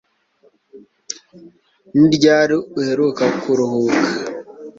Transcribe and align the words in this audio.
Ni 1.97 2.07
ryari 2.15 2.55
uheruka 2.79 3.23
kuruhuka 3.41 4.07